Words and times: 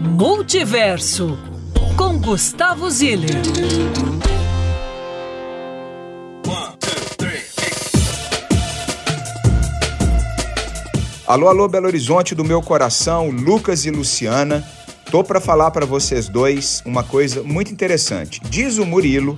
Multiverso 0.00 1.36
com 1.96 2.20
Gustavo 2.20 2.88
Ziller. 2.88 3.34
Alô, 11.26 11.48
alô, 11.48 11.66
Belo 11.66 11.88
Horizonte 11.88 12.32
do 12.32 12.44
meu 12.44 12.62
coração, 12.62 13.28
Lucas 13.28 13.86
e 13.86 13.90
Luciana. 13.90 14.64
Tô 15.10 15.24
para 15.24 15.40
falar 15.40 15.72
para 15.72 15.84
vocês 15.84 16.28
dois 16.28 16.80
uma 16.86 17.02
coisa 17.02 17.42
muito 17.42 17.72
interessante. 17.72 18.40
Diz 18.48 18.78
o 18.78 18.86
Murilo 18.86 19.34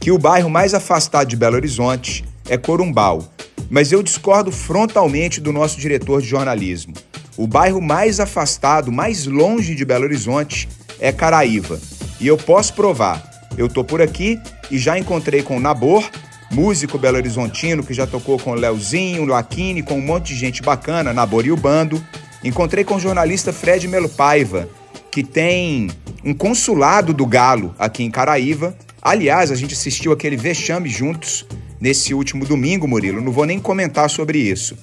que 0.00 0.12
o 0.12 0.18
bairro 0.18 0.48
mais 0.48 0.72
afastado 0.72 1.26
de 1.26 1.34
Belo 1.34 1.56
Horizonte 1.56 2.24
é 2.48 2.56
Corumbau, 2.56 3.24
mas 3.68 3.90
eu 3.90 4.04
discordo 4.04 4.52
frontalmente 4.52 5.40
do 5.40 5.52
nosso 5.52 5.80
diretor 5.80 6.22
de 6.22 6.28
jornalismo. 6.28 6.94
O 7.36 7.46
bairro 7.46 7.82
mais 7.82 8.18
afastado, 8.18 8.90
mais 8.90 9.26
longe 9.26 9.74
de 9.74 9.84
Belo 9.84 10.04
Horizonte 10.04 10.68
é 10.98 11.12
Caraíva. 11.12 11.78
E 12.18 12.26
eu 12.26 12.38
posso 12.38 12.72
provar. 12.72 13.30
Eu 13.58 13.68
tô 13.68 13.84
por 13.84 14.00
aqui 14.00 14.40
e 14.70 14.78
já 14.78 14.98
encontrei 14.98 15.42
com 15.42 15.56
o 15.56 15.60
Nabor, 15.60 16.08
músico 16.50 16.98
belo 16.98 17.16
horizontino 17.16 17.82
que 17.82 17.92
já 17.92 18.06
tocou 18.06 18.38
com 18.38 18.52
o 18.52 18.54
Leozinho, 18.54 19.24
Laquini, 19.26 19.82
com 19.82 19.98
um 19.98 20.02
monte 20.02 20.28
de 20.28 20.36
gente 20.36 20.62
bacana, 20.62 21.12
Nabor 21.12 21.44
e 21.44 21.52
o 21.52 21.56
bando. 21.56 22.02
Encontrei 22.42 22.84
com 22.84 22.96
o 22.96 23.00
jornalista 23.00 23.52
Fred 23.52 23.86
Melo 23.86 24.08
Paiva, 24.08 24.68
que 25.10 25.22
tem 25.22 25.90
um 26.24 26.32
consulado 26.32 27.12
do 27.12 27.26
Galo 27.26 27.74
aqui 27.78 28.02
em 28.02 28.10
Caraíva. 28.10 28.74
Aliás, 29.02 29.50
a 29.50 29.54
gente 29.54 29.74
assistiu 29.74 30.12
aquele 30.12 30.36
vexame 30.36 30.88
juntos 30.88 31.46
nesse 31.80 32.14
último 32.14 32.46
domingo, 32.46 32.88
Murilo. 32.88 33.20
Não 33.20 33.32
vou 33.32 33.44
nem 33.44 33.58
comentar 33.58 34.08
sobre 34.08 34.38
isso. 34.38 34.76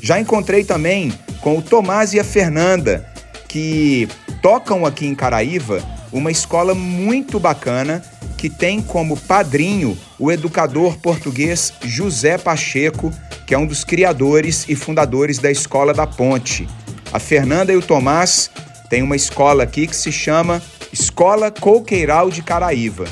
Já 0.00 0.18
encontrei 0.20 0.64
também 0.64 1.12
com 1.40 1.58
o 1.58 1.62
Tomás 1.62 2.12
e 2.12 2.20
a 2.20 2.24
Fernanda, 2.24 3.06
que 3.48 4.08
tocam 4.42 4.84
aqui 4.84 5.06
em 5.06 5.14
Caraíva 5.14 5.82
uma 6.12 6.30
escola 6.30 6.74
muito 6.74 7.38
bacana 7.38 8.02
que 8.36 8.48
tem 8.48 8.80
como 8.80 9.16
padrinho 9.16 9.98
o 10.18 10.30
educador 10.30 10.96
português 10.98 11.72
José 11.82 12.38
Pacheco, 12.38 13.12
que 13.46 13.54
é 13.54 13.58
um 13.58 13.66
dos 13.66 13.84
criadores 13.84 14.64
e 14.68 14.76
fundadores 14.76 15.38
da 15.38 15.50
Escola 15.50 15.92
da 15.92 16.06
Ponte. 16.06 16.68
A 17.12 17.18
Fernanda 17.18 17.72
e 17.72 17.76
o 17.76 17.82
Tomás 17.82 18.50
têm 18.88 19.02
uma 19.02 19.16
escola 19.16 19.64
aqui 19.64 19.86
que 19.86 19.96
se 19.96 20.12
chama 20.12 20.62
Escola 20.92 21.50
Coqueiral 21.50 22.30
de 22.30 22.42
Caraíva. 22.42 23.06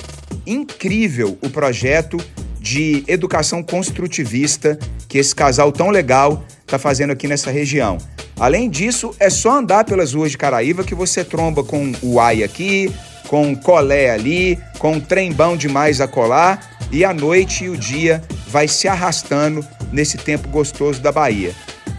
Incrível 0.46 1.36
o 1.42 1.50
projeto 1.50 2.18
de 2.60 3.04
educação 3.08 3.62
construtivista 3.62 4.78
que 5.08 5.18
esse 5.18 5.34
casal 5.34 5.72
tão 5.72 5.90
legal 5.90 6.44
está 6.66 6.78
fazendo 6.78 7.12
aqui 7.12 7.28
nessa 7.28 7.50
região. 7.50 7.96
Além 8.38 8.68
disso, 8.68 9.14
é 9.18 9.30
só 9.30 9.58
andar 9.58 9.84
pelas 9.84 10.12
ruas 10.12 10.32
de 10.32 10.36
Caraíva 10.36 10.84
que 10.84 10.94
você 10.94 11.24
tromba 11.24 11.64
com 11.64 11.92
o 12.02 12.20
AI 12.20 12.42
aqui, 12.42 12.92
com 13.28 13.52
o 13.52 13.56
colé 13.56 14.10
ali, 14.10 14.58
com 14.78 14.92
um 14.92 15.00
trembão 15.00 15.56
demais 15.56 16.00
a 16.00 16.08
colar 16.08 16.76
e 16.92 17.04
a 17.04 17.14
noite 17.14 17.64
e 17.64 17.68
o 17.70 17.76
dia 17.76 18.22
vai 18.48 18.68
se 18.68 18.86
arrastando 18.86 19.64
nesse 19.92 20.18
tempo 20.18 20.48
gostoso 20.48 21.00
da 21.00 21.10
Bahia. 21.10 21.54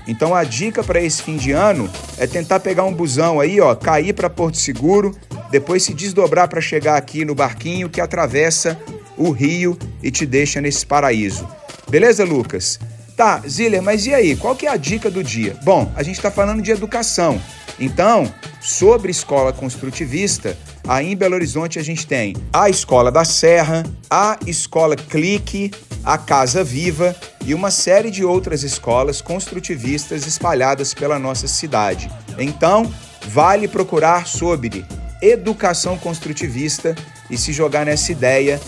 Então 0.07 0.33
a 0.35 0.43
dica 0.43 0.83
para 0.83 1.02
esse 1.02 1.21
fim 1.23 1.35
de 1.35 1.52
ano 1.52 1.89
é 2.17 2.27
tentar 2.27 2.59
pegar 2.59 2.83
um 2.83 2.93
busão 2.93 3.39
aí, 3.39 3.59
ó, 3.59 3.73
cair 3.75 4.13
para 4.13 4.29
Porto 4.29 4.57
Seguro, 4.57 5.15
depois 5.49 5.83
se 5.83 5.93
desdobrar 5.93 6.47
para 6.47 6.61
chegar 6.61 6.97
aqui 6.97 7.25
no 7.25 7.35
barquinho 7.35 7.89
que 7.89 7.99
atravessa 7.99 8.79
o 9.17 9.31
rio 9.31 9.77
e 10.02 10.11
te 10.11 10.25
deixa 10.25 10.61
nesse 10.61 10.85
paraíso. 10.85 11.47
Beleza, 11.89 12.23
Lucas? 12.23 12.79
Tá, 13.17 13.41
Ziller, 13.47 13.81
mas 13.81 14.05
e 14.05 14.13
aí? 14.13 14.35
Qual 14.35 14.55
que 14.55 14.67
é 14.67 14.69
a 14.69 14.77
dica 14.77 15.09
do 15.09 15.23
dia? 15.23 15.57
Bom, 15.63 15.91
a 15.95 16.03
gente 16.03 16.17
está 16.17 16.29
falando 16.29 16.61
de 16.61 16.69
educação. 16.69 17.41
Então, 17.79 18.31
sobre 18.61 19.09
escola 19.09 19.51
construtivista, 19.51 20.55
aí 20.87 21.13
em 21.13 21.15
Belo 21.15 21.33
Horizonte 21.33 21.79
a 21.79 21.83
gente 21.83 22.05
tem 22.05 22.35
a 22.53 22.69
Escola 22.69 23.11
da 23.11 23.25
Serra, 23.25 23.83
a 24.07 24.37
Escola 24.45 24.95
Clique, 24.95 25.71
a 26.05 26.15
Casa 26.15 26.63
Viva 26.63 27.15
e 27.43 27.55
uma 27.55 27.71
série 27.71 28.11
de 28.11 28.23
outras 28.23 28.61
escolas 28.61 29.19
construtivistas 29.19 30.27
espalhadas 30.27 30.93
pela 30.93 31.17
nossa 31.17 31.47
cidade. 31.47 32.11
Então, 32.37 32.93
vale 33.30 33.67
procurar 33.67 34.27
sobre 34.27 34.86
educação 35.23 35.97
construtivista 35.97 36.93
e 37.31 37.37
se 37.37 37.52
jogar 37.52 37.83
nessa 37.83 38.11
ideia 38.11 38.61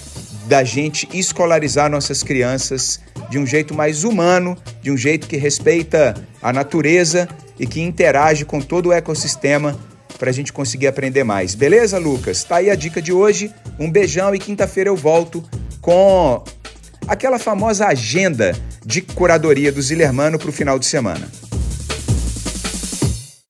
da 0.47 0.63
gente 0.63 1.07
escolarizar 1.13 1.91
nossas 1.91 2.23
crianças 2.23 2.99
de 3.29 3.37
um 3.37 3.45
jeito 3.45 3.73
mais 3.73 4.03
humano, 4.03 4.57
de 4.81 4.91
um 4.91 4.97
jeito 4.97 5.27
que 5.27 5.37
respeita 5.37 6.15
a 6.41 6.51
natureza 6.51 7.27
e 7.59 7.67
que 7.67 7.81
interage 7.81 8.45
com 8.45 8.59
todo 8.59 8.89
o 8.89 8.93
ecossistema 8.93 9.77
para 10.17 10.29
a 10.29 10.33
gente 10.33 10.51
conseguir 10.51 10.87
aprender 10.87 11.23
mais. 11.23 11.55
Beleza, 11.55 11.97
Lucas? 11.97 12.43
Tá 12.43 12.57
aí 12.57 12.69
a 12.69 12.75
dica 12.75 13.01
de 13.01 13.13
hoje. 13.13 13.51
Um 13.79 13.89
beijão 13.89 14.33
e 14.35 14.39
quinta-feira 14.39 14.89
eu 14.89 14.95
volto 14.95 15.43
com 15.79 16.43
aquela 17.07 17.39
famosa 17.39 17.87
agenda 17.87 18.53
de 18.85 19.01
curadoria 19.01 19.71
do 19.71 19.81
Zilermano 19.81 20.37
para 20.37 20.49
o 20.49 20.53
final 20.53 20.77
de 20.77 20.85
semana. 20.85 21.27